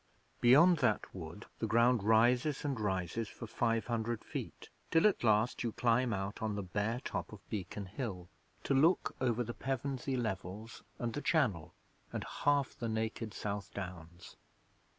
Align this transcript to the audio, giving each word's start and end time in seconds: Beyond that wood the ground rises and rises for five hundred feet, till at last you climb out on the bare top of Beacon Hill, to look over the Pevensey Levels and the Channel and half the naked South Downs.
Beyond 0.41 0.77
that 0.79 1.13
wood 1.13 1.45
the 1.59 1.67
ground 1.67 2.01
rises 2.01 2.65
and 2.65 2.79
rises 2.79 3.27
for 3.27 3.45
five 3.45 3.85
hundred 3.85 4.25
feet, 4.25 4.71
till 4.89 5.05
at 5.05 5.23
last 5.23 5.61
you 5.63 5.73
climb 5.73 6.11
out 6.11 6.41
on 6.41 6.55
the 6.55 6.63
bare 6.63 6.99
top 7.01 7.31
of 7.31 7.47
Beacon 7.51 7.85
Hill, 7.85 8.27
to 8.63 8.73
look 8.73 9.15
over 9.21 9.43
the 9.43 9.53
Pevensey 9.53 10.17
Levels 10.17 10.81
and 10.97 11.13
the 11.13 11.21
Channel 11.21 11.75
and 12.11 12.23
half 12.23 12.75
the 12.75 12.89
naked 12.89 13.31
South 13.31 13.71
Downs. 13.75 14.37